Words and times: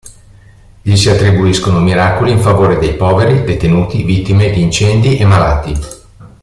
Gli 0.81 0.95
si 0.95 1.11
attribuiscono 1.11 1.79
miracoli 1.79 2.31
in 2.31 2.39
favore 2.39 2.79
dei 2.79 2.95
poveri, 2.95 3.43
detenuti, 3.43 4.01
vittime 4.01 4.49
di 4.49 4.59
incendi 4.63 5.17
e 5.19 5.25
malati. 5.25 5.75